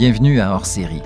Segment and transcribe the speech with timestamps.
[0.00, 1.02] Bienvenue à Hors Série.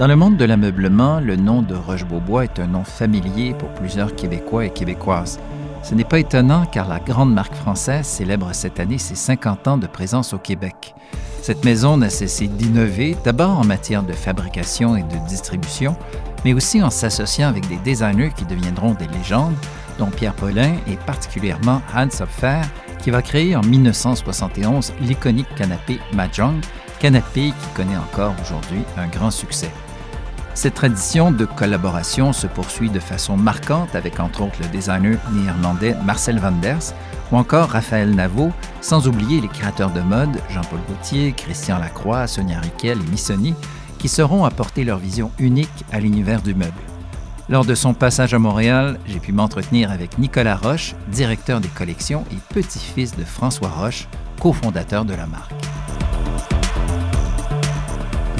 [0.00, 4.16] Dans le monde de l'ameublement, le nom de Roche-Beaubois est un nom familier pour plusieurs
[4.16, 5.38] Québécois et Québécoises.
[5.84, 9.78] Ce n'est pas étonnant car la grande marque française célèbre cette année ses 50 ans
[9.78, 10.96] de présence au Québec.
[11.42, 15.96] Cette maison n'a cessé d'innover, d'abord en matière de fabrication et de distribution,
[16.44, 19.54] mais aussi en s'associant avec des designers qui deviendront des légendes,
[20.00, 22.62] dont Pierre Paulin et particulièrement Hans Hopfer,
[22.98, 26.58] qui va créer en 1971 l'iconique canapé Mahjong,
[27.04, 29.70] canapé qui connaît encore aujourd'hui un grand succès.
[30.54, 35.94] Cette tradition de collaboration se poursuit de façon marquante avec entre autres le designer néerlandais
[36.06, 36.94] Marcel van Ders
[37.30, 42.58] ou encore Raphaël Navo, sans oublier les créateurs de mode Jean-Paul Gaultier, Christian Lacroix, Sonia
[42.60, 43.52] Riquel et Missoni,
[43.98, 46.72] qui sauront apporter leur vision unique à l'univers du meuble.
[47.50, 52.24] Lors de son passage à Montréal, j'ai pu m'entretenir avec Nicolas Roche, directeur des collections
[52.32, 54.08] et petit-fils de François Roche,
[54.40, 55.63] cofondateur de la marque.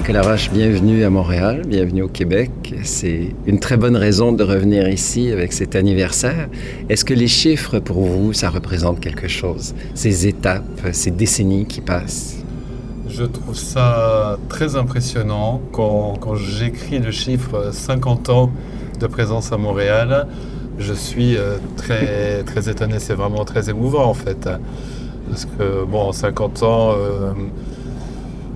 [0.06, 2.50] Nicolas Roche, bienvenue à Montréal, bienvenue au Québec.
[2.82, 6.50] C'est une très bonne raison de revenir ici avec cet anniversaire.
[6.90, 9.74] Est-ce que les chiffres pour vous, ça représente quelque chose?
[9.94, 12.44] Ces étapes, ces décennies qui passent?
[13.08, 18.50] Je trouve ça très impressionnant quand, quand j'écris le chiffre 50 ans
[19.00, 20.26] de présence à Montréal.
[20.78, 24.50] Je suis euh, très, très étonné, c'est vraiment très émouvant en fait.
[25.30, 27.32] Parce que, bon, 50 ans, euh,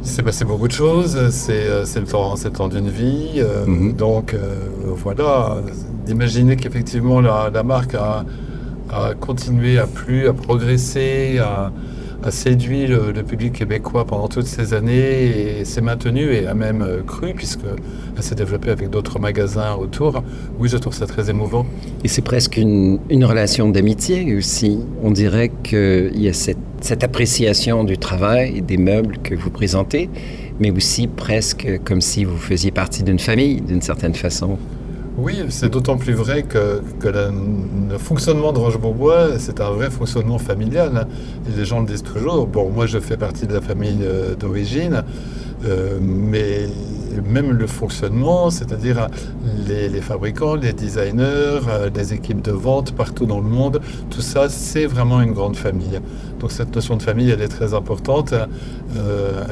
[0.02, 3.34] c'est passé beaucoup de choses, c'est euh, le temps, temps d'une vie.
[3.36, 3.92] Euh, mhm.
[3.94, 4.54] Donc euh,
[4.84, 5.58] voilà,
[6.06, 8.24] d'imaginer qu'effectivement la, marque a,
[9.20, 11.72] continué à plus, à progresser, à,
[12.30, 17.33] séduit le, public québécois pendant toutes ces années et s'est maintenue et a même cru
[17.34, 17.60] puisque
[18.16, 20.22] elle s'est développée avec d'autres magasins autour.
[20.59, 21.66] Oui, je trouve ça très émouvant.
[22.04, 24.81] Et c'est presque une, une relation d'amitié aussi.
[25.03, 29.50] On dirait qu'il y a cette cette appréciation du travail et des meubles que vous
[29.50, 30.09] présentez,
[30.60, 34.59] mais aussi presque comme si vous faisiez partie d'une famille d'une certaine façon.
[35.21, 40.93] Oui, c'est d'autant plus vrai que, le fonctionnement de Roche-Beaubois, c'est un vrai fonctionnement familial.
[40.97, 41.09] Hein.
[41.56, 42.47] Les gens le disent toujours.
[42.47, 45.03] Bon, moi, je fais partie de la famille euh, d'origine,
[45.65, 46.69] euh, mais
[47.29, 49.09] même le fonctionnement, c'est-à-dire
[49.67, 53.81] les, fabricants, les designers, euh, les équipes de vente partout dans le monde,
[54.11, 55.99] tout ça, c'est vraiment une grande famille.
[56.39, 58.35] Donc cette notion de famille, elle est très importante,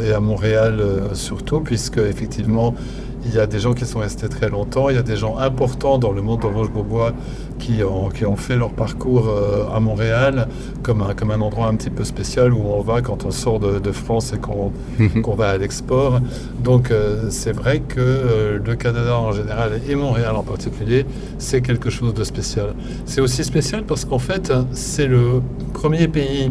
[0.00, 0.81] et à Montréal
[1.15, 2.77] surtout, puisque effectivement,
[3.26, 5.37] il y a des gens qui sont restés très longtemps, il y a des gens
[5.38, 7.12] importants dans le monde de Roche-Beaubois
[7.59, 10.48] qui ont, qui ont fait leur parcours euh, à Montréal
[10.82, 13.59] comme un, comme un endroit un petit peu spécial où on va quand on sort
[13.59, 15.22] de, France et mhm.
[15.22, 16.20] qu'on va à l'export.
[16.62, 21.06] Donc euh, c'est vrai que euh, le Canada en général et Montréal en particulier,
[21.38, 22.75] c'est quelque chose de spécial.
[23.06, 25.41] C'est aussi spécial parce qu'en fait, c'est le
[25.72, 26.50] premier pays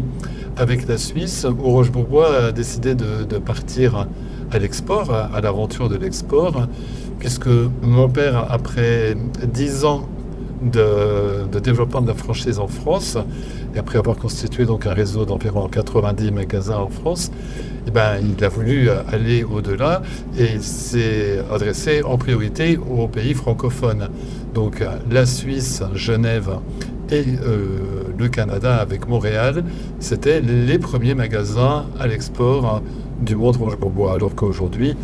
[0.56, 4.06] avec la Suisse où Roche-Beaubois a décidé de, de partir
[4.50, 6.66] à l'export, à, l'aventure de l'export,
[7.18, 7.48] puisque
[7.82, 9.16] mon père, après
[9.52, 10.08] dix ans
[10.62, 13.18] de, développement de la franchise en France,
[13.74, 17.30] et après avoir constitué donc un réseau d'environ 90 magasins en France,
[17.86, 20.02] eh ben, il a voulu aller au-delà
[20.38, 24.08] et s'est adressé en priorité aux pays francophones.
[24.54, 26.58] Donc la Suisse, Genève
[27.10, 29.62] et euh, le Canada avec Montréal,
[30.00, 32.82] c'était les premiers magasins à l'export
[33.20, 34.94] du monde Roche-Beaubois, alors qu'aujourd'hui,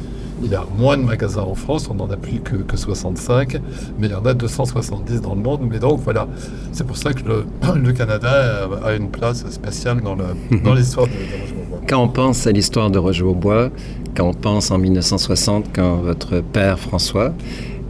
[0.43, 3.61] il y a moins de magasins en France, on n'en a plus que, que, 65,
[3.99, 5.61] mais il y en a 270 dans le monde.
[5.71, 6.27] Mais donc voilà,
[6.73, 11.81] c'est pour ça que le, Canada a une place spéciale dans l'histoire de, de Roche-Beaubois.
[11.89, 13.71] Quand on pense à l'histoire de Roche-Beaubois,
[14.17, 17.33] quand on pense en 1960, quand votre père François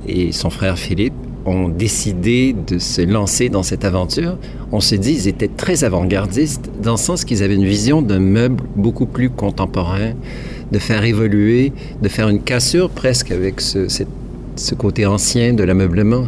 [0.07, 1.15] et son frère Philippe
[1.47, 4.39] ont décidé de se lancer dans cette aventure,
[4.71, 8.21] on se dit qu'ils étaient très avant-gardistes dans le sens qu'ils avaient une vision d'un
[8.21, 10.13] meuble beaucoup plus contemporain,
[10.71, 14.05] de faire évoluer, de faire une cassure presque avec ce,
[14.75, 16.27] côté ancien de l'ameublement.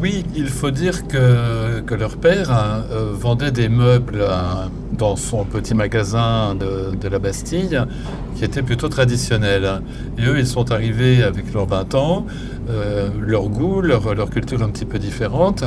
[0.00, 5.44] Oui, il faut dire que, que leur père euh, vendait des meubles euh, dans son
[5.44, 7.80] petit magasin de, de, la Bastille
[8.34, 9.80] qui était plutôt traditionnel.
[10.18, 12.26] Et eux, ils sont arrivés avec leurs 20 ans,
[12.68, 15.64] euh, leur goût, leur, leur, culture un petit peu différente.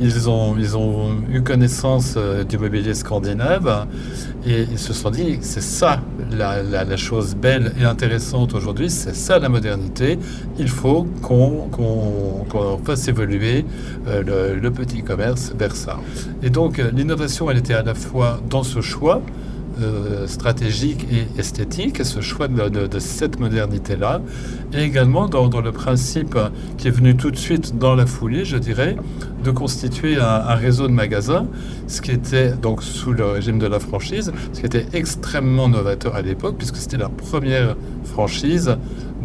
[0.00, 3.86] Ils ont, ils ont eu connaissance euh, du mobilier scandinave
[4.46, 6.00] et ils se sont dit, c'est ça
[6.30, 10.18] la, la, chose belle et intéressante aujourd'hui, c'est ça la modernité.
[10.58, 13.66] Il faut qu'on qu'on fasse évoluer
[14.06, 15.98] euh, le, le, petit commerce vers ça.
[16.42, 19.20] Et donc l'innovation, elle était à la fois dans ce choix,
[19.80, 24.20] euh, stratégique et esthétique, ce choix de, cette modernité-là,
[24.72, 26.36] et également dans, le principe
[26.76, 28.96] qui est venu tout de suite dans la foulée, je dirais,
[29.44, 31.46] de constituer un, réseau de magasins,
[31.86, 36.14] ce qui était donc sous le régime de la franchise, ce qui était extrêmement novateur
[36.14, 38.76] à l'époque, puisque c'était la première franchise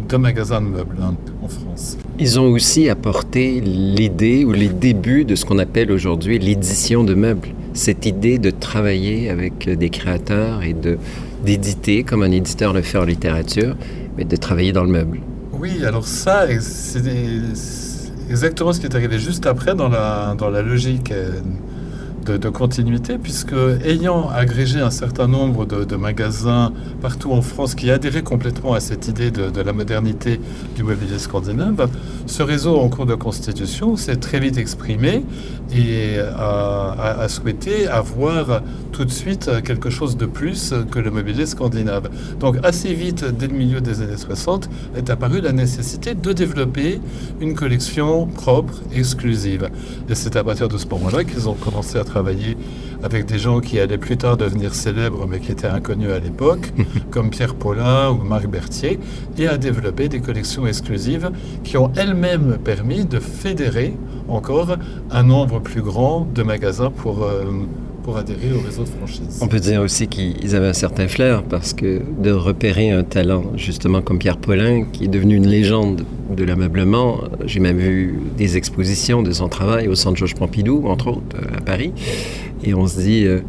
[0.08, 1.98] de magasins de meubles hein, en France.
[2.18, 7.14] Ils ont aussi apporté l'idée ou les débuts de ce qu'on appelle aujourd'hui l'édition de
[7.14, 10.96] meubles cette idée de travailler avec des créateurs et de
[11.44, 13.76] d'éditer comme un éditeur le fait en littérature,
[14.16, 15.20] mais de travailler dans le meuble.
[15.52, 17.02] Oui, alors ça, c'est
[18.30, 21.12] exactement ce qui est arrivé juste après dans la, dans la logique
[22.24, 23.54] de, continuité, puisque
[23.84, 29.08] ayant agrégé un certain nombre de, magasins partout en France qui adhéraient complètement à cette
[29.08, 30.40] idée de, la modernité
[30.74, 31.88] du mobilier scandinave,
[32.26, 35.24] ce réseau en cours de constitution s'est très vite exprimé
[35.74, 38.62] et a, a, souhaité avoir
[38.92, 42.10] tout de suite quelque chose de plus que le mobilier scandinave.
[42.40, 47.00] Donc assez vite, dès le milieu des années 60, est apparue la nécessité de développer
[47.40, 49.70] une collection propre, exclusive.
[50.08, 53.60] Et c'est à partir de ce moment-là qu'ils ont commencé à travailler avec des gens
[53.60, 56.72] qui allaient plus tard devenir célèbres mais qui étaient inconnus à l'époque,
[57.10, 58.98] comme Pierre Paulin ou Marc Berthier,
[59.38, 61.30] et à développer des collections exclusives
[61.62, 63.96] qui ont elles-mêmes permis de fédérer
[64.28, 64.76] encore
[65.10, 67.44] un nombre plus grand de magasins pour, euh,
[69.40, 73.44] On peut dire aussi qu'ils avaient un certain flair parce que de repérer un talent,
[73.56, 78.56] justement comme Pierre Paulin, qui est devenu une légende de l'ameublement, j'ai même vu des
[78.56, 81.92] expositions de son travail au Centre Georges Pompidou, entre autres, euh, à Paris,
[82.62, 83.26] et on se dit...
[83.26, 83.40] Euh,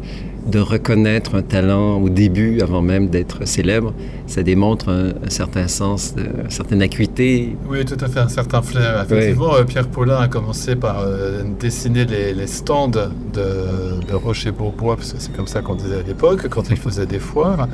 [0.46, 3.92] de reconnaître un talent au début, avant même d'être célèbre,
[4.26, 7.56] ça démontre un, certain sens, une certaine acuité.
[7.68, 9.02] Oui, tout à fait, un certain flair.
[9.02, 13.00] Effectivement, euh, Pierre Paulin a commencé par euh, dessiner les, stands de,
[13.34, 17.18] de Rocher-Bourbois, parce que c'est comme ça qu'on disait à l'époque, quand il faisait des
[17.18, 17.68] foires.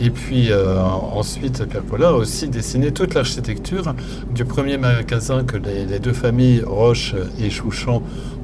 [0.00, 3.94] Et puis euh, ensuite, Pierre Paulin a aussi dessiné toute l'architecture
[4.34, 8.02] du premier magasin que les, les deux familles Roche et Chouchan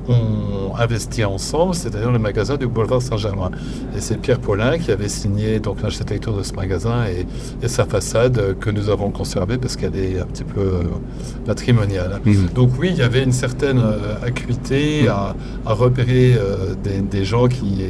[0.08, 3.50] ont investi ensemble, c'est-à-dire le magasin du boulevard Saint-Germain.
[3.97, 7.26] Et c'est Pierre Paulin qui avait signé donc l'architecture de ce magasin et,
[7.69, 10.82] sa façade que nous avons conservée parce qu'elle est un petit peu euh,
[11.47, 12.20] patrimoniale.
[12.55, 15.37] Donc oui, il y avait une certaine euh, acuité à,
[15.67, 17.85] repérer euh, des, gens qui,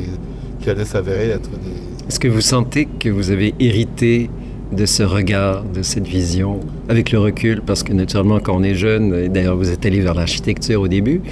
[0.60, 1.79] qui allaient s'avérer être des...
[2.10, 4.30] Est-ce que vous sentez que vous avez hérité
[4.72, 6.58] de ce regard, de cette vision,
[6.88, 10.00] avec le recul, parce que naturellement, quand on est jeune, et d'ailleurs vous êtes allé
[10.00, 11.22] vers l'architecture au début,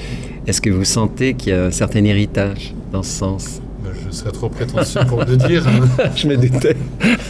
[0.47, 3.61] est-ce que vous sentez qu'il y a un certain héritage dans ce sens?
[3.83, 5.67] Ben, je serais trop prétentieux pour le dire.
[6.15, 6.77] je me doutais.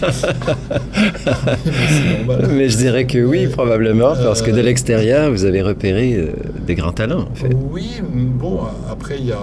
[2.55, 6.33] Mais je dirais que oui, probablement, parce que de euh, l'extérieur, vous avez repéré euh,
[6.67, 7.29] des grands talents.
[7.33, 7.56] En fait.
[7.71, 8.61] Oui, bon,
[8.91, 9.39] après, il y a,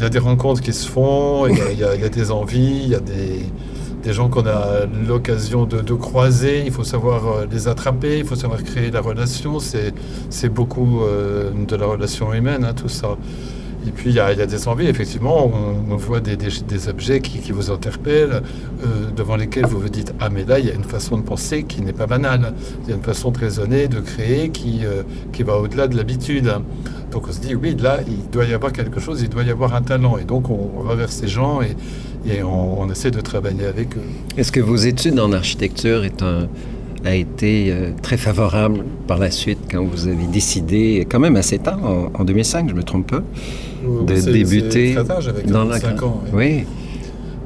[0.00, 2.94] y a, des rencontres qui se font, il y, y, a des envies, il y
[2.94, 3.46] a des,
[4.04, 8.36] des gens qu'on a l'occasion de, croiser, il faut savoir euh, les attraper, il faut
[8.36, 13.16] savoir créer la relation, c'est beaucoup euh, de la relation humaine, hein, tout ça.
[13.86, 15.50] Et puis il y, a des envies, effectivement,
[15.90, 18.42] on, voit des, objets qui, vous interpellent,
[18.82, 21.22] euh, devant lesquels vous vous dites Ah, mais là, il y a une façon de
[21.22, 22.54] penser qui n'est pas banale.
[22.82, 24.82] Il y a une façon de raisonner, de créer qui,
[25.32, 26.50] qui va au-delà de l'habitude.
[27.10, 29.50] Donc on se dit Oui, là, il doit y avoir quelque chose, il doit y
[29.50, 30.18] avoir un talent.
[30.18, 31.76] Et donc on reverse ces gens et,
[32.26, 34.02] et on, essaie de travailler avec eux.
[34.36, 36.48] Est-ce que vos études en architecture est un,
[37.04, 41.58] a été euh, très favorable par la suite quand vous avez décidé, quand même assez
[41.58, 41.78] tard,
[42.14, 43.22] en, 2005, je ne me trompe pas,
[43.82, 44.96] de débuter
[45.46, 45.76] dans la...
[45.76, 46.22] ans.
[46.32, 46.64] Oui.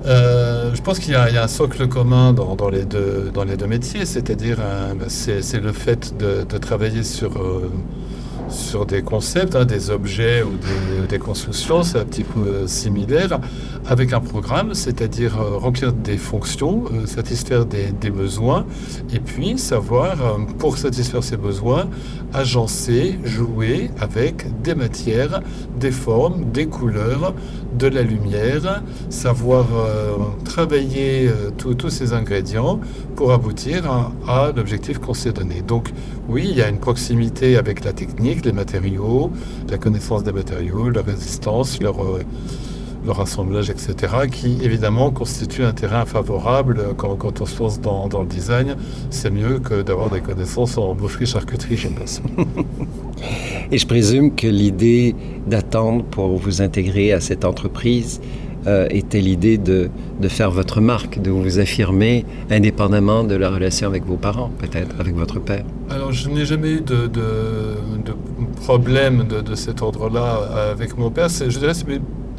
[0.07, 3.67] Euh, je pense qu'il y, a un socle commun dans, les, deux, dans les deux
[3.67, 7.33] métiers, c'est-à-dire euh, c'est le fait de, travailler sur
[8.51, 10.53] sur des concepts, hein, des objets ou
[11.07, 13.41] des, constructions, c'est un petit peu similaire,
[13.89, 18.65] avec un programme, c'est-à-dire euh, remplir des fonctions, euh, satisfaire des, besoins,
[19.13, 21.89] et puis savoir, pour satisfaire ces besoins,
[22.33, 25.43] agencer, jouer avec des matières,
[25.79, 27.35] des formes, des couleurs,
[27.77, 29.67] de la lumière, savoir
[30.45, 32.81] travailler tous ces ingrédients
[33.15, 33.85] pour aboutir
[34.27, 35.61] à l'objectif qu'on s'est donné.
[35.61, 35.93] Donc
[36.29, 39.31] oui, il y a une proximité avec la technique, les matériaux,
[39.71, 42.23] la connaissance des matériaux, leur résistance, leur, euh,
[43.09, 43.95] leur assemblage, etc.,
[44.31, 48.77] qui évidemment constitue un terrain favorable quand, quand on se lance dans, dans le design.
[49.11, 52.23] C'est mieux que d'avoir des connaissances en boucherie-charcuterie, je pense.
[53.73, 58.21] Et je présume que l'idée d'attendre pour vous intégrer à cette entreprise
[58.67, 59.89] euh, était l'idée de,
[60.21, 64.95] de, faire votre marque, de vous affirmer indépendamment de la relation avec vos parents, peut-être,
[65.01, 67.21] avec votre père Alors, je n'ai jamais eu de, de,
[68.05, 68.15] de
[68.63, 71.29] problème de, cet ordre-là avec mon père.
[71.29, 71.87] Je dirais c'est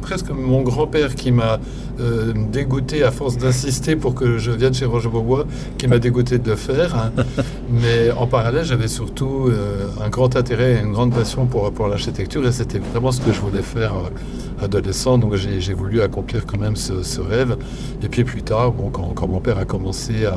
[0.00, 1.58] presque mon grand-père qui m'a
[2.00, 5.46] euh, dégoûté à force d'insister pour que je vienne chez Roger Beaubois,
[5.78, 6.96] qui m'a dégoûté de le faire.
[6.96, 7.12] Hein.
[7.70, 11.88] Mais en parallèle, j'avais surtout euh, un grand intérêt et une grande passion pour, pour
[11.88, 15.18] l'architecture et c'était vraiment ce que je voulais faire euh, adolescent.
[15.18, 17.56] Donc j'ai voulu accomplir quand même ce, rêve.
[18.02, 20.36] Et puis plus tard, bon, quand, quand mon père a commencé à,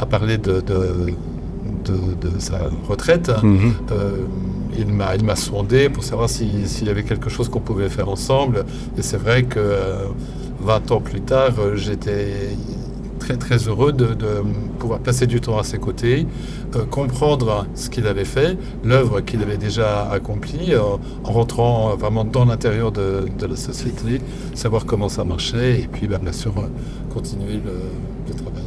[0.00, 1.14] à parler de, de,
[1.84, 2.58] de, sa
[2.88, 3.72] retraite, mhm.
[4.78, 4.86] Il
[5.24, 8.64] m'a sondé pour savoir s'il y avait quelque chose qu'on pouvait faire ensemble.
[8.96, 9.60] Et c'est vrai que
[10.62, 12.56] 20 ans plus tard, euh, j'étais
[13.18, 14.16] très très heureux de,
[14.78, 16.26] pouvoir passer du temps à ses côtés,
[16.74, 20.80] euh, comprendre ce qu'il avait fait, l'œuvre qu'il avait déjà accomplie, euh,
[21.22, 24.20] en rentrant vraiment dans l'intérieur de, la société,
[24.54, 26.52] savoir comment ça marchait et puis ben, bien sûr
[27.12, 28.62] continuer le, travail.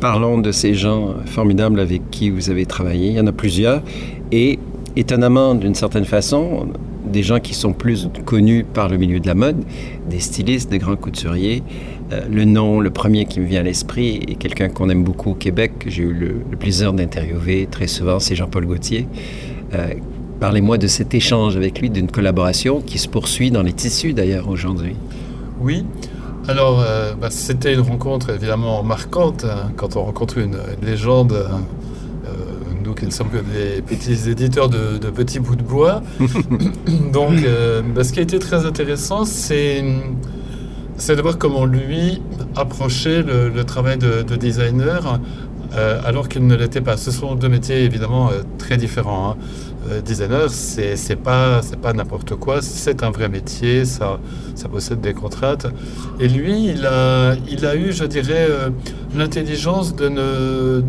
[0.00, 3.08] Parlons de ces gens formidables avec qui vous avez travaillé.
[3.08, 3.82] Il y en a plusieurs.
[4.30, 4.60] Et
[4.98, 6.68] étonnamment, d'une certaine façon,
[7.06, 9.62] des gens qui sont plus connus par le milieu de la mode,
[10.10, 11.62] des stylistes, des grands couturiers.
[12.12, 15.30] Euh, le nom, le premier qui me vient à l'esprit, est quelqu'un qu'on aime beaucoup
[15.30, 19.06] au Québec, que j'ai eu le, plaisir d'interviewer très souvent, c'est Jean-Paul Gaultier.
[19.74, 19.94] Euh,
[20.40, 24.48] parlez-moi de cet échange avec lui, d'une collaboration qui se poursuit dans les tissus d'ailleurs
[24.48, 24.96] aujourd'hui.
[25.60, 25.84] Oui,
[26.48, 31.46] alors euh, bah, c'était une rencontre évidemment marquante hein, quand on rencontre une, légende.
[31.52, 31.60] Hein,
[32.98, 36.02] donc semble que des petits éditeurs de, petits bouts de bois.
[37.12, 42.20] donc, euh, bah, ce qui a été très intéressant, c'est de voir comment lui
[42.56, 45.20] approchait le, travail de, designer
[45.74, 46.96] euh, alors qu'il ne l'était pas.
[46.96, 49.30] Ce sont deux métiers évidemment euh, très différents.
[49.30, 49.36] Hein.
[49.90, 54.18] Euh, designer, c'est pas c'est pas n'importe quoi, c'est un vrai métier, ça
[54.70, 55.66] possède des contraintes.
[56.20, 58.48] Et lui, il a il a eu, je dirais,
[59.16, 60.82] l'intelligence de ne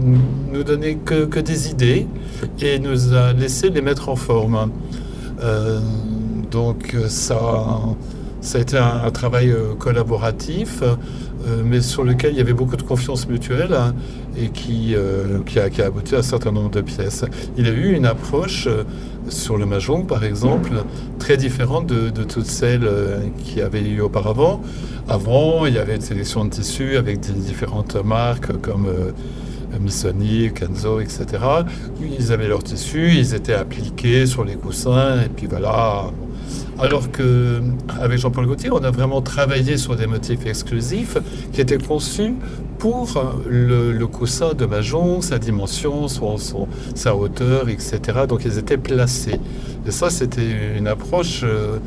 [0.52, 2.08] nous donner que, que, des idées
[2.62, 4.72] et nous a laissé les mettre en forme.
[6.52, 7.80] Donc ça
[8.42, 10.84] ça a été un travail collaboratif.
[11.48, 13.94] Euh, mais sur lequel il y avait beaucoup de confiance mutuelle hein,
[14.38, 17.24] et qui, euh, qui, a, abouti à un certain nombre de pièces.
[17.58, 18.84] Il a eu une approche euh,
[19.30, 20.72] sur le Mahjong, par exemple,
[21.18, 22.90] très différente de, toutes celles
[23.44, 24.62] qui avaient eu auparavant.
[25.08, 28.88] Avant, il y avait une sélection de tissus avec différentes marques comme
[29.80, 31.26] Missoni, Kenzo, etc.
[32.20, 36.06] Ils avaient leurs tissus, ils étaient appliqués sur les coussins, et puis voilà.
[36.82, 37.62] Alors que
[38.02, 41.18] avec Jean-Paul Gaultier, on a vraiment travaillé sur des motifs exclusifs
[41.52, 42.34] qui étaient conçus
[42.78, 43.10] pour
[43.48, 48.00] le, coussin de Mahjong, sa dimension, sa hauteur, etc.
[48.28, 49.40] Donc ils étaient placés.
[49.86, 51.78] Et ça, c'était une approche euh,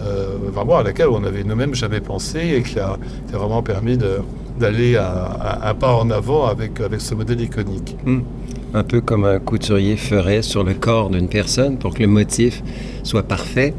[0.00, 2.96] euh, vraiment à laquelle on avait nous-mêmes jamais pensé et qui a,
[3.30, 3.98] vraiment permis
[4.58, 7.96] d'aller un, pas en avant avec, avec ce modèle iconique.
[8.06, 8.20] Hmm
[8.74, 12.62] un peu comme un couturier ferait sur le corps d'une personne pour que le motif
[13.02, 13.74] soit parfait.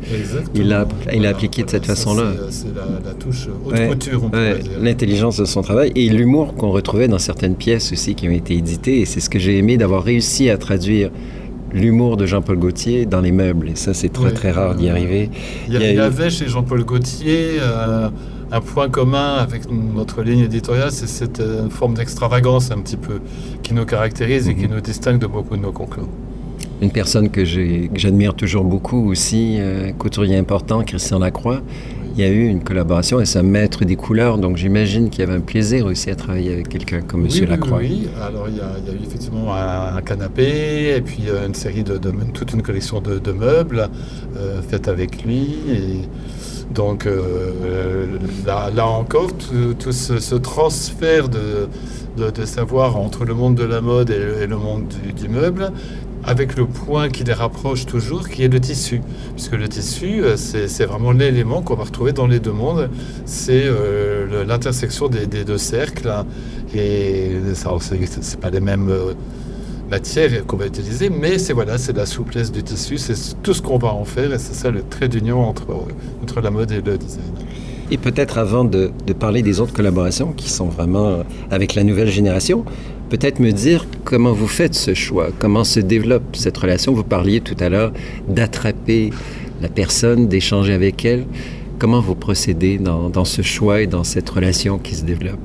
[0.55, 2.31] Il a, il a appliqué de cette façon-là.
[2.49, 7.07] C'est la, touche haute couture, on ouais, L'intelligence de son travail et l'humour qu'on retrouvait
[7.07, 9.01] dans certaines pièces aussi qui ont été éditées.
[9.01, 11.11] Et c'est ce que j'ai aimé d'avoir réussi à traduire
[11.71, 13.69] l'humour de Jean-Paul Gaultier dans les meubles.
[13.69, 15.29] Et ça, c'est très, très rare d'y arriver.
[15.67, 17.57] Il y, avait chez Jean-Paul Gaultier...
[17.59, 18.09] Euh,
[18.51, 23.19] un point commun avec notre ligne éditoriale, c'est cette euh, forme d'extravagance un petit peu
[23.63, 24.75] qui nous caractérise et qui mhm.
[24.75, 26.07] nous distingue de beaucoup de nos concurrents.
[26.81, 31.61] Une personne que j'admire toujours beaucoup aussi, un couturier important, Christian Lacroix.
[32.15, 35.19] Il y a eu une collaboration et c'est un maître des couleurs, donc j'imagine qu'il
[35.19, 37.49] y avait un plaisir aussi à travailler avec quelqu'un comme M.
[37.49, 37.79] Lacroix.
[37.79, 41.99] Oui, alors il y, a, eu effectivement un, canapé et puis euh, une série de,
[42.33, 43.89] toute une collection de, meubles
[44.37, 45.55] euh, faite avec lui.
[45.69, 46.01] Et,
[46.73, 48.05] donc euh,
[48.45, 54.57] là, encore, tout, ce, transfert de, savoir entre le monde de la mode et, le
[54.57, 54.85] monde
[55.15, 55.71] du, meuble,
[56.23, 59.01] avec le point qui les rapproche toujours, qui est le tissu.
[59.35, 62.89] Puisque le tissu, euh, c'est vraiment l'élément qu'on va retrouver dans les deux mondes.
[63.25, 66.13] C'est euh, l'intersection des, deux cercles.
[66.75, 68.93] Et ça, c'est pas les mêmes
[69.89, 73.61] matière qu'on va utiliser, mais c'est voilà, c'est la souplesse du tissu, c'est tout ce
[73.61, 75.65] qu'on va en faire, et c'est ça le trait d'union entre,
[76.21, 77.23] entre la mode et le design.
[77.91, 82.63] Et peut-être avant de, parler des autres collaborations qui sont vraiment avec la nouvelle génération,
[83.09, 86.93] peut-être me dire comment vous faites ce choix, comment se développe cette relation.
[86.93, 87.91] Vous parliez tout à l'heure
[88.27, 89.09] d'attraper
[89.61, 91.25] la personne, d'échanger avec elle.
[91.79, 95.39] Comment vous procédez dans ce choix et dans cette relation qui se développe?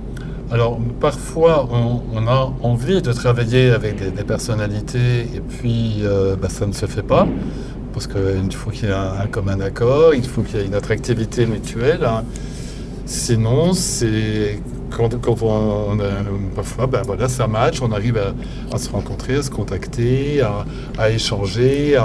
[0.50, 6.66] Alors parfois on, a envie de travailler avec des, personnalités et puis euh, bah, ça
[6.66, 7.26] ne se fait pas
[7.92, 10.74] parce qu'il faut qu'il y ait un, commun accord, il faut qu'il y ait une
[10.74, 12.04] attractivité mutuelle.
[12.04, 12.24] Hein.
[13.06, 14.58] Sinon, c'est
[14.90, 15.10] quand,
[15.42, 15.98] on,
[16.54, 18.18] parfois, ben ça match, on arrive
[18.72, 20.42] à, se rencontrer, à se contacter,
[20.98, 21.96] à, échanger,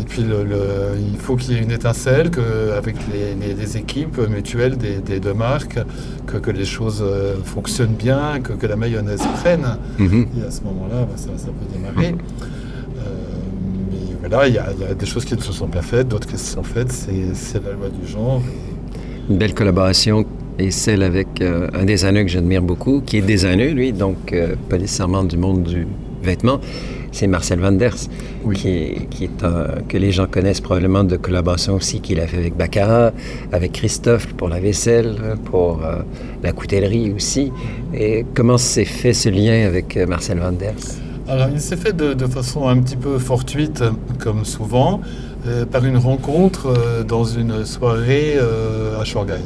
[0.00, 5.20] Et puis il faut qu'il y ait une étincelle que, avec les, équipes mutuelles des,
[5.20, 5.78] deux marques,
[6.26, 9.76] que, les choses euh, fonctionnent bien, que, la mayonnaise prenne.
[9.98, 10.26] Mhm.
[10.38, 12.14] Et à ce moment-là, bah, ça, peut démarrer.
[12.14, 13.04] Euh,
[13.90, 16.38] mais voilà, il y, a des choses qui ne se sont pas faites, d'autres qui
[16.38, 16.92] se sont faites.
[16.92, 18.42] C'est la loi du genre.
[19.28, 20.24] Une belle collaboration
[20.58, 24.34] et celle avec euh, un designer que j'admire beaucoup, qui est designer, lui, donc
[24.68, 25.86] pas nécessairement du monde du
[26.22, 26.60] vêtement
[27.12, 27.94] c'est Marcel Vanders,
[28.54, 29.44] qui, est, qui est
[29.88, 33.12] que les gens connaissent probablement de collaboration aussi qu'il a fait avec Baccarat,
[33.52, 36.00] avec Christophe pour la vaisselle, pour euh,
[36.42, 37.52] la coutellerie aussi.
[37.94, 40.74] Et comment s'est fait ce lien avec euh, Marcel Vanders?
[41.28, 43.84] Alors, il s'est fait de, façon un petit peu fortuite,
[44.18, 45.00] comme souvent,
[45.46, 48.38] euh, par une rencontre dans une soirée
[49.00, 49.40] à Shanghai.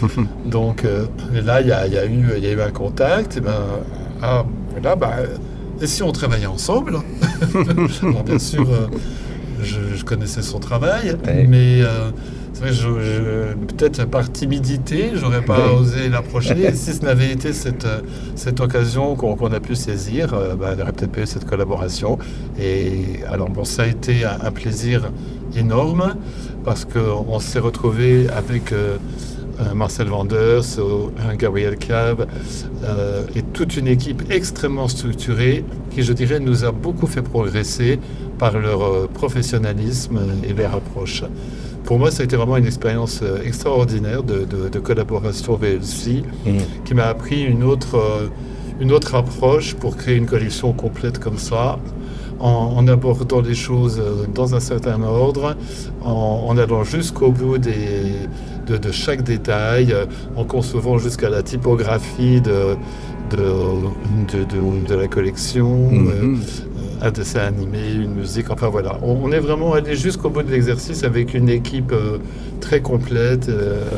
[0.44, 0.84] Donc
[1.32, 3.38] là, il y, a, eu, y a eu un contact.
[3.38, 3.62] Et ben,
[4.22, 4.44] ah,
[4.82, 5.16] là, bah,
[5.82, 6.98] et si on travaillait ensemble
[8.24, 8.86] Bien sûr, euh,
[9.62, 11.16] je, connaissais son travail,
[11.48, 12.10] mais euh,
[13.66, 16.70] peut-être par timidité, j'aurais pas osé l'approcher.
[16.74, 17.86] si ce n'avait été cette,
[18.36, 22.16] cette occasion qu'on a pu saisir, euh, bah, aurait peut-être pas eu cette collaboration.
[22.60, 25.10] Et alors, bon, ça a été un, plaisir
[25.56, 26.14] énorme
[26.64, 28.72] parce qu'on s'est retrouvé avec.
[29.62, 30.78] Euh, Marcel Vanders,
[31.28, 32.26] un Gabriel Cab,
[32.84, 37.98] euh, et toute une équipe extrêmement structurée qui, je dirais, nous a beaucoup fait progresser
[38.38, 41.24] par leur euh, professionnalisme et leur approche.
[41.84, 46.50] Pour moi, ça a été vraiment une expérience extraordinaire de, collaboration VLC mmh.
[46.84, 48.30] qui m'a appris une autre,
[48.80, 51.80] une autre approche pour créer une collection complète comme ça,
[52.38, 54.00] en, abordant les choses
[54.32, 55.56] dans un certain ordre,
[56.04, 58.28] en allant jusqu'au bout des,
[58.66, 62.76] de, chaque détail, euh, en concevant jusqu'à la typographie de,
[63.30, 66.08] de, la collection, mhm.
[66.08, 66.36] euh,
[67.06, 68.98] un dessin animé, une musique, enfin voilà.
[69.02, 72.18] On, est vraiment allé jusqu'au bout de l'exercice avec une équipe euh,
[72.60, 73.50] très complète,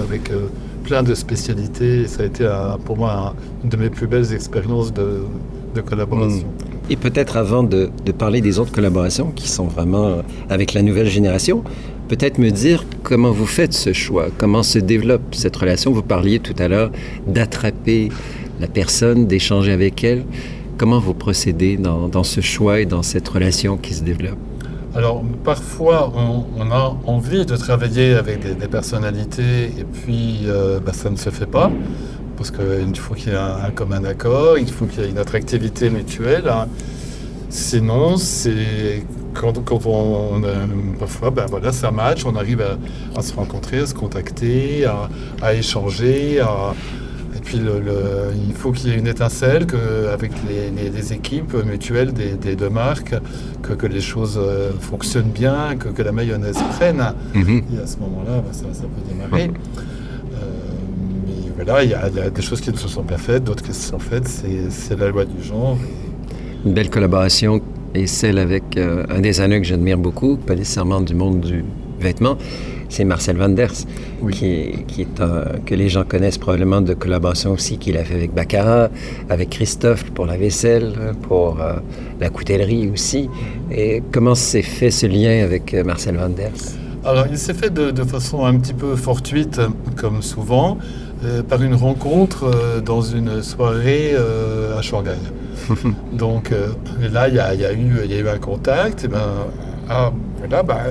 [0.03, 0.31] avec
[0.85, 2.07] plein de spécialités.
[2.07, 2.49] ça a été
[2.85, 5.23] pour moi une de mes plus belles expériences de,
[5.85, 6.47] collaboration.
[6.47, 6.91] Mhm.
[6.91, 11.65] Et peut-être avant de, parler des autres collaborations qui sont vraiment avec la nouvelle génération,
[12.09, 15.93] peut-être me dire comment vous faites ce choix, comment se développe cette relation.
[15.93, 16.91] Vous parliez tout à l'heure
[17.27, 18.11] d'attraper
[18.61, 20.25] la personne, d'échanger avec elle.
[20.77, 24.39] Comment vous procédez dans, ce choix et dans cette relation qui se développe?
[24.97, 31.11] Alors parfois on, a envie de travailler avec des, personnalités et puis euh, bah, ça
[31.11, 31.71] ne se fait pas
[32.37, 35.19] parce qu'il faut qu'il y ait un, commun accord, il faut qu'il y ait une
[35.19, 36.51] attractivité mutuelle.
[37.55, 40.43] Sinon, c'est quand, on,
[40.99, 42.61] parfois, ben voilà, ça match, on arrive
[43.17, 44.87] à, se rencontrer, à se contacter,
[45.41, 47.61] à, échanger, et puis
[48.49, 53.15] il faut qu'il y ait une étincelle que, avec les, équipes mutuelles des, deux marques,
[53.63, 57.15] que, les choses euh, fonctionnent bien, que, la mayonnaise prenne.
[57.35, 57.63] Mhm.
[57.73, 59.45] Et à ce moment-là, ben, ça, peut démarrer.
[59.45, 60.39] Euh,
[61.25, 63.75] mais voilà, il y, a, des choses qui ne se sont pas faites, d'autres qui
[63.75, 65.79] se sont faites, c'est la loi du genre.
[66.65, 67.61] Une belle collaboration
[67.95, 71.65] et celle avec euh, un designer que j'admire beaucoup, pas nécessairement du monde du
[72.01, 72.37] vêtement,
[72.89, 73.73] c'est Marcel Vanders,
[74.31, 75.23] qui, est, qui est
[75.67, 78.91] que les gens connaissent probablement de collaboration aussi qu'il a fait avec Baccarat,
[79.29, 81.75] avec Christophe pour la vaisselle, pour euh,
[82.21, 83.29] la coutellerie aussi.
[83.71, 86.53] Et comment s'est fait ce lien avec euh, Marcel Vanders
[87.05, 89.61] Alors, il s'est fait de, façon un petit peu fortuite,
[89.97, 90.79] comme souvent,
[91.49, 95.17] par une rencontre dans une soirée à Shanghai.
[96.13, 96.69] Donc euh,
[97.13, 99.05] là, il y, a, eu, y a eu un contact.
[99.05, 99.47] Et ben,
[99.89, 100.83] ah, voilà, bah,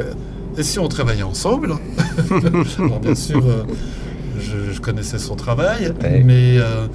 [0.58, 1.76] et si on travaillait ensemble?
[3.02, 3.64] Bien sûr, euh,
[4.40, 6.88] je, connaissais son travail, mais euh,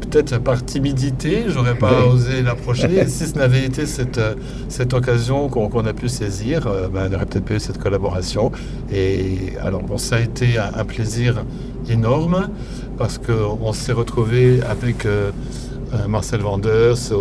[0.00, 3.06] peut-être par timidité, j'aurais pas osé l'approcher.
[3.06, 4.20] si ce n'avait été cette,
[4.68, 8.50] cette occasion qu'on a pu saisir, ben, il aurait peut-être pas eu cette collaboration.
[8.92, 11.44] Et alors, bon, ça a été un, plaisir
[11.90, 12.48] énorme
[12.96, 15.06] parce qu'on s'est retrouvé avec
[15.92, 17.12] euh, Marcel Vanders,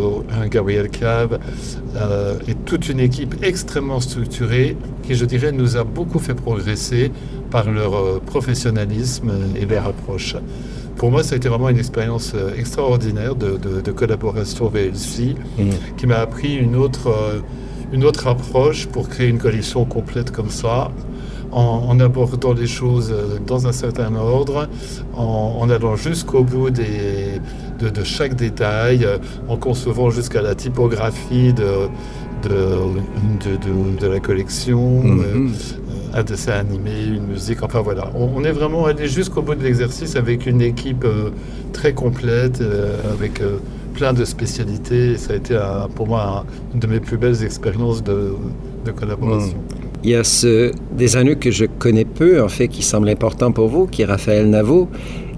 [0.50, 1.40] Gabriel Cab,
[1.96, 7.12] euh, et toute une équipe extrêmement structurée qui, je dirais, nous a beaucoup fait progresser
[7.50, 10.36] par leur euh, professionnalisme et leur approche.
[10.98, 15.70] Pour moi, ça a été vraiment une expérience extraordinaire de, collaboration VLC mmh.
[15.98, 17.42] qui m'a appris une autre,
[17.94, 20.92] une autre approche pour créer une collection complète comme ça,
[21.52, 23.14] en, abordant les choses
[23.46, 24.68] dans un certain ordre,
[25.16, 27.40] en allant jusqu'au bout des,
[27.88, 31.88] de, chaque détail, euh, en concevant jusqu'à la typographie de,
[32.48, 35.24] de, la collection, mhm.
[35.24, 35.50] euh,
[36.14, 38.12] un dessin animé, une musique, enfin voilà.
[38.16, 41.30] On, est vraiment allé jusqu'au bout de l'exercice avec une équipe euh,
[41.74, 42.62] très complète,
[43.14, 43.42] avec
[43.94, 45.18] plein de spécialités.
[45.18, 45.60] ça a été
[45.96, 48.34] pour moi une de mes plus belles expériences de,
[48.86, 49.58] de collaboration.
[49.58, 49.79] Hmm.
[50.04, 53.68] Il y a ce designer que je connais peu, en fait, qui semble important pour
[53.68, 54.88] vous, qui est Raphaël Navo,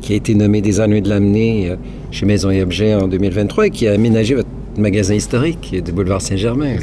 [0.01, 1.75] qui a été nommé designer de l'amener euh,
[2.11, 6.21] chez Maison et Objets en 2023 et qui a aménagé votre magasin historique du boulevard
[6.21, 6.75] Saint-Germain.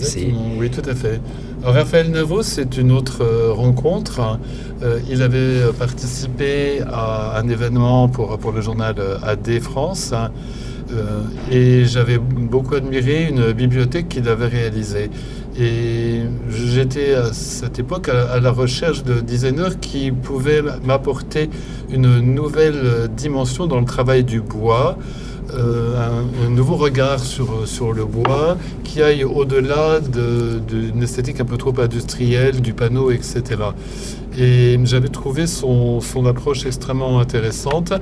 [0.58, 1.20] Oui, tout à fait.
[1.62, 4.38] Raphaël Navo, c'est une autre euh, rencontre.
[4.82, 10.12] Euh, il avait participé à un événement pour, pour le journal AD France.
[11.52, 15.10] et j'avais beaucoup admiré une bibliothèque qu'il avait réalisée.
[15.60, 21.50] Et j'étais à cette époque à, la recherche de designers qui pouvaient m'apporter
[21.90, 24.96] une nouvelle dimension dans le travail du bois.
[25.54, 31.56] Euh, un, nouveau regard sur, sur le bois qui aille au-delà d'une esthétique un peu
[31.56, 33.42] trop industrielle, du panneau, etc.
[34.36, 37.92] Et j'avais trouvé son, son, approche extrêmement intéressante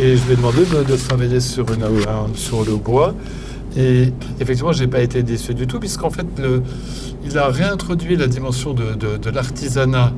[0.00, 1.66] et je lui ai demandé de, travailler sur,
[2.34, 3.14] sur le bois.
[3.76, 6.62] Et effectivement, je n'ai pas été déçu du tout, puisqu'en fait, le,
[7.24, 10.12] il a réintroduit la dimension de, de, l'artisanat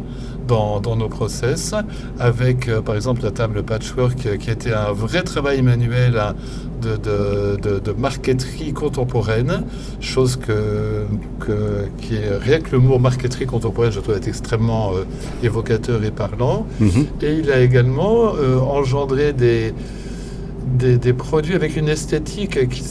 [0.47, 1.75] dans, dans, nos process,
[2.19, 6.19] avec euh, par exemple la table patchwork euh, qui a été un vrai travail manuel
[6.19, 6.35] hein,
[6.81, 9.63] de, de, de, marqueterie contemporaine,
[10.01, 11.05] chose que,
[11.39, 15.05] que, qui est rien que le mot marqueterie contemporaine, je trouve être extrêmement euh,
[15.45, 16.67] évocateur et parlant.
[16.81, 17.07] Mm-hmm.
[17.23, 18.33] Et il a également
[18.69, 19.73] engendré des,
[20.77, 22.83] des, des, produits avec une esthétique qui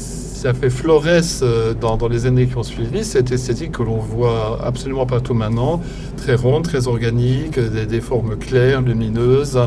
[0.42, 4.00] ça fait florès euh, dans, dans, les années qui ont suivi, cette esthétique que l'on
[4.00, 5.80] voit absolument partout maintenant,
[6.18, 9.60] très ronde, très organique, des, formes claires, lumineuses.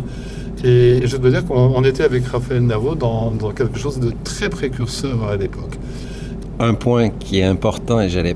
[0.65, 4.49] Et je dois dire qu'on était avec Raphaël Navo dans, dans, quelque chose de très
[4.49, 5.79] précurseur à l'époque.
[6.59, 8.35] Un point qui est important, et j'allais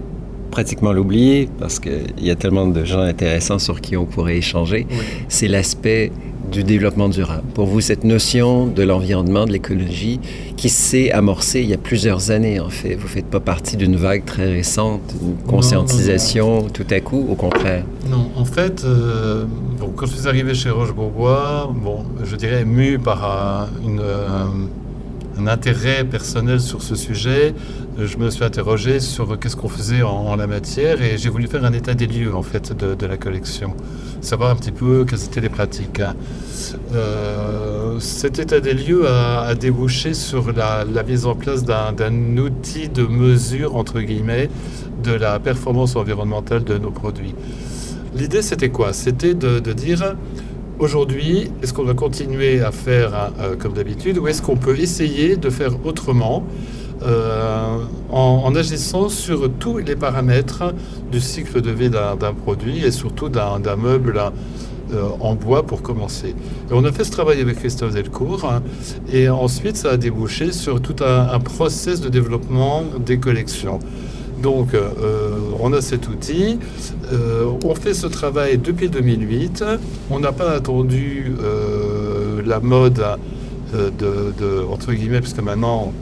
[0.52, 4.86] pratiquement l'oublier, parce qu'il y a tellement de gens intéressants sur qui on pourrait échanger,
[5.26, 6.12] c'est l'aspect
[6.50, 7.44] du développement durable.
[7.54, 10.20] Pour vous, cette notion de l'environnement, de l'écologie,
[10.56, 12.94] qui s'est amorcée il y a plusieurs années, en fait.
[12.94, 17.34] Vous ne faites pas partie d'une vague très récente, une conscientisation tout à coup, au
[17.34, 17.84] contraire.
[18.10, 19.44] Non, en fait, euh,
[19.78, 24.02] bon, quand je suis arrivé chez Roche-Beaubois, bon, je dirais mu par une,
[25.38, 27.54] un intérêt personnel sur ce sujet,
[27.98, 31.64] je me suis interrogé sur qu'est-ce qu'on faisait en, la matière et j'ai voulu faire
[31.64, 33.74] un état des lieux en fait de, la collection,
[34.20, 36.00] savoir un petit peu quelles étaient les pratiques.
[36.94, 43.02] Euh, cet état des lieux a, débouché sur la, mise en place d'un outil de
[43.02, 44.48] mesure entre guillemets
[45.02, 47.34] de la performance environnementale de nos produits.
[48.14, 48.92] L'idée c'était quoi?
[48.92, 50.14] C'était de dire
[50.78, 55.34] Aujourd'hui, est-ce qu'on va continuer à faire euh, comme d'habitude ou est-ce qu'on peut essayer
[55.34, 56.46] de faire autrement
[57.02, 57.78] euh,
[58.10, 60.74] en, agissant sur tous les paramètres
[61.12, 64.20] du cycle de vie d'un produit et surtout d'un meuble
[64.92, 66.34] euh, en bois pour commencer.
[66.70, 68.62] On a fait ce travail avec Christophe Delcourt hein,
[69.12, 73.78] et ensuite ça a débouché sur tout un, un process de développement des collections.
[74.42, 74.90] Donc, euh,
[75.60, 76.60] on a cet outil.
[77.64, 79.64] On fait ce travail depuis 2008.
[80.10, 81.32] On n'a pas attendu
[82.46, 83.04] la mode
[83.72, 85.92] de, entre guillemets, puisque maintenant,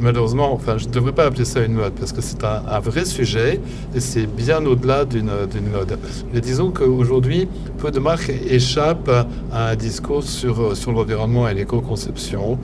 [0.00, 3.04] malheureusement, enfin, je ne devrais pas appeler ça une mode, parce que c'est un, vrai
[3.04, 3.60] sujet
[3.94, 5.98] et c'est bien au-delà d'une mode.
[6.32, 12.58] Mais disons qu'aujourd'hui, peu de marques échappent à un discours sur, sur l'environnement et l'éco-conception,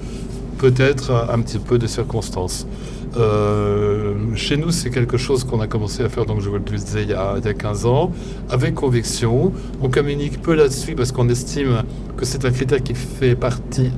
[0.59, 2.67] peut-être un petit peu de circonstances.
[3.17, 6.61] Euh, chez nous, c'est quelque chose qu'on a commencé à faire, donc je vous le
[6.61, 8.13] disais, il y, a, il y a 15 ans,
[8.51, 9.53] avec conviction.
[9.83, 11.83] On communique peu là-dessus parce qu'on estime
[12.17, 13.91] que c'est un critère qui fait partie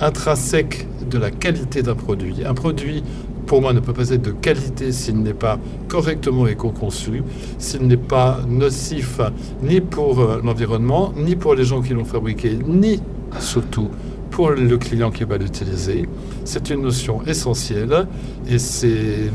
[0.00, 2.36] intrinsèque de la qualité d'un produit.
[2.44, 3.02] Un produit,
[3.46, 7.22] pour moi, ne peut pas être de qualité s'il n'est pas correctement éco-conçu,
[7.58, 9.20] s'il n'est pas nocif
[9.62, 13.00] ni pour euh, l'environnement, ni pour les gens qui l'ont fabriqué, ni
[13.38, 13.90] surtout
[14.30, 16.08] pour le client qui va l'utiliser.
[16.44, 18.06] C'est une notion essentielle
[18.48, 19.30] et c'est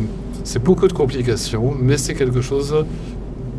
[0.64, 2.74] beaucoup de complications, mais c'est quelque chose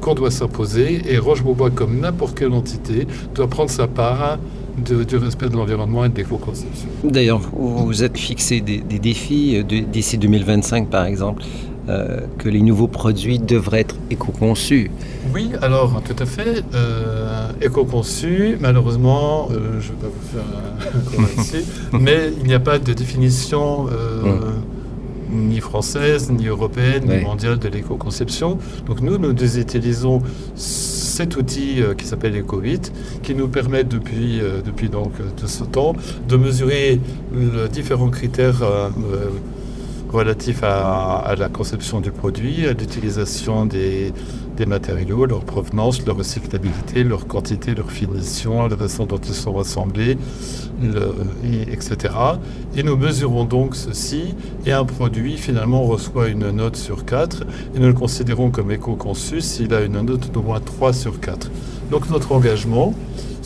[0.01, 4.39] qu'on doit s'imposer et Roche-Beaubois, comme n'importe quelle entité, doit prendre sa part
[4.79, 6.89] du respect de l'environnement et de l'éco-conception.
[7.05, 11.43] D'ailleurs, vous êtes fixé des, des défis d'ici 2025, par exemple.
[11.89, 14.91] Euh, que les nouveaux produits devraient être éco-conçus.
[15.33, 16.63] Oui, alors tout à fait.
[16.75, 21.65] Euh, éco-conçus, malheureusement, euh, je ne vais pas vous faire un ici,
[21.99, 23.91] mais il n'y a pas de définition hum.
[25.31, 28.59] ni française, ni européenne, ni mondiale de l'éco-conception.
[28.85, 30.21] Donc nous, nous utilisons
[31.19, 32.93] cet outil qui s'appelle EcoVit,
[33.25, 35.95] qui nous permet depuis, depuis donc, de ce temps
[36.29, 37.01] de mesurer
[37.33, 38.63] les différents critères
[40.09, 44.13] relatif à, la conception du produit, à l'utilisation des,
[44.59, 49.57] des matériaux, leur provenance, leur recyclabilité, leur quantité, leur finition, la façon dont ils sont
[49.59, 50.19] assemblés,
[51.73, 52.15] etc.
[52.77, 54.35] Et nous mesurons donc ceci
[54.67, 57.45] et un produit finalement reçoit une note sur 4
[57.75, 61.51] et nous le considérons comme éco-conçu s'il a une note d'au moins 3 sur 4.
[61.93, 62.95] Donc notre engagement,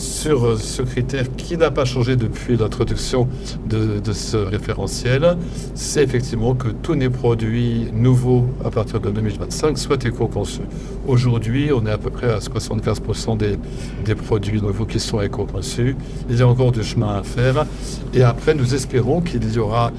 [0.03, 3.29] sur euh, ce critère qui n'a pas changé depuis l'introduction
[3.69, 5.37] de, ce référentiel,
[5.75, 10.63] c'est effectivement que tous les produits nouveaux à partir de 2025 soient éco-conçus.
[11.07, 15.97] Aujourd'hui, on est à peu près à 75% des, produits nouveaux qui sont éco-conçus.
[16.29, 17.65] Il y a encore du chemin à faire.
[18.13, 19.93] Et après, nous espérons qu'il y aura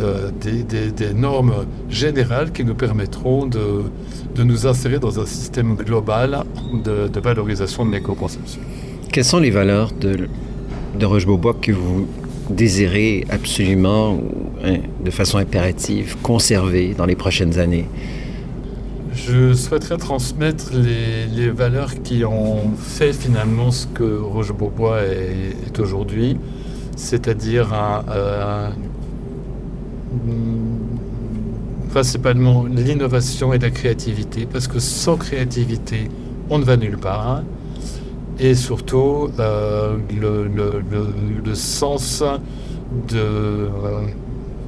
[0.00, 3.82] euh, des, normes générales qui nous permettront de,
[4.42, 6.44] nous insérer dans un système global
[6.84, 8.60] de valorisation de l'éco-conception.
[9.10, 10.28] Quelles sont les valeurs de,
[11.04, 12.06] Roche-Beaubois que vous
[12.50, 14.18] désirez absolument,
[14.64, 17.86] hein, de façon impérative, conserver dans les prochaines années?
[19.14, 26.36] Je souhaiterais transmettre les, valeurs qui ont fait finalement ce que Roche-Beaubois est, aujourd'hui,
[26.94, 27.68] c'est-à-dire
[31.90, 36.08] principalement l'innovation et la créativité, parce que sans créativité,
[36.50, 37.42] on ne va nulle part
[38.38, 42.22] et surtout euh, le, sens
[43.08, 43.68] de, euh,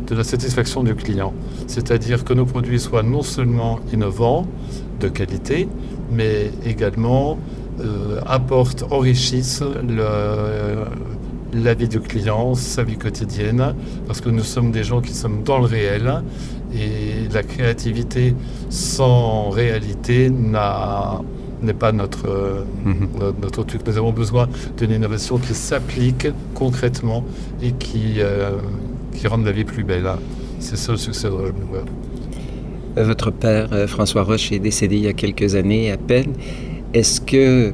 [0.07, 1.33] de la satisfaction du client.
[1.67, 4.47] C'est-à-dire que nos produits soient non seulement innovants,
[4.99, 5.69] de qualité,
[6.13, 7.39] mais également
[7.81, 9.63] euh, apportent, enrichissent
[11.53, 13.75] la vie du client, sa vie quotidienne,
[14.07, 16.23] parce que nous sommes des gens qui sommes dans le réel
[16.75, 18.35] et la créativité
[18.69, 21.23] sans réalité n'a
[21.63, 23.09] n'est pas notre, euh, mhm.
[23.41, 23.83] notre, truc.
[23.87, 27.25] Nous avons besoin d'une innovation qui s'applique concrètement
[27.63, 28.53] et qui, euh,
[29.13, 30.09] qui rende la vie plus belle.
[30.59, 31.53] C'est ça le succès de Roche
[32.99, 36.33] euh, Votre père, François Roche, est décédé il y a quelques années à peine.
[36.95, 37.73] Est-ce que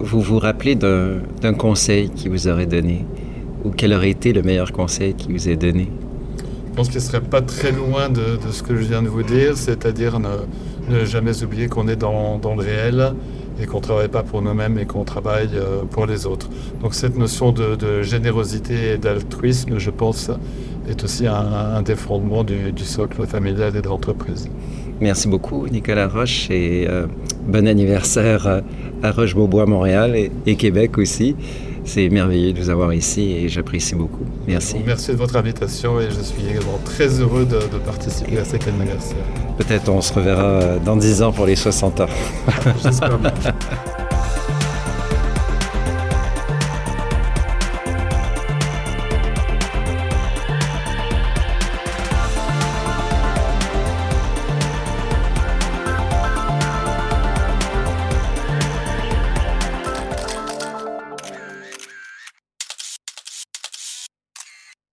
[0.00, 3.04] vous vous rappelez d'un conseil qu'il vous aurait donné?
[3.64, 5.88] Ou quel aurait été le meilleur conseil qu'il vous ait donné?
[6.70, 9.08] Je pense qu'il ne serait pas très loin de, de, ce que je viens de
[9.08, 10.28] vous dire, c'est-à-dire ne
[11.04, 13.14] jamais oublier qu'on est dans, le réel
[13.60, 16.48] et qu'on ne travaille pas pour nous-mêmes et qu'on travaille euh, pour les autres.
[16.80, 20.30] Donc cette notion de, générosité et d'altruisme, je pense,
[20.88, 24.48] est aussi un, des fondements du, socle familial et de l'entreprise.
[25.00, 27.06] Merci beaucoup Nicolas Roche et euh,
[27.46, 28.62] bon anniversaire
[29.02, 31.36] à Roche-Beaubois, Montréal et Québec aussi.
[31.88, 34.26] C'est merveilleux de vous avoir ici et j'apprécie beaucoup.
[34.46, 34.76] Merci.
[34.84, 39.16] merci de votre invitation et je suis également très heureux de, participer à cet anniversaire.
[39.56, 42.06] Peut-être on se reverra dans 10 ans pour les 60 ans.
[42.84, 43.32] J'espère bien.